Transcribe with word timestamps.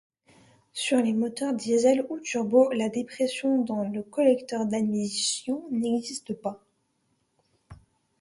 Sur 0.73 0.97
les 1.03 1.13
moteurs 1.13 1.53
Diesel 1.53 2.07
ou 2.09 2.19
turbo 2.19 2.71
la 2.71 2.89
dépression 2.89 3.63
dans 3.63 3.83
le 3.87 4.01
collecteur 4.01 4.65
d'admission 4.65 5.63
n'existe 5.69 6.33
pas. 6.33 6.65